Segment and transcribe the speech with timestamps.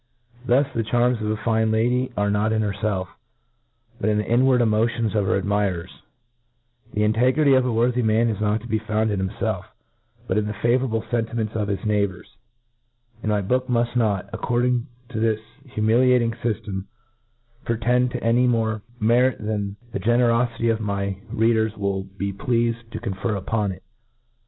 [0.43, 3.07] Thus, the charms of ^ fine lady arc not in herfclf,
[3.99, 6.01] but in the inward emotions PREFACE, 5 emotions of her admirers:
[6.93, 9.63] The integrity of u worthy man is not tp be found in himfclf,
[10.25, 12.25] but in the favourable feritiments ot his neighbours^
[13.21, 16.85] And my book muft not, according to this humili ating fyftem,
[17.63, 22.99] pretend to any more merit than the generofity of my readers will be pleafed to
[22.99, 23.83] con fer upon it.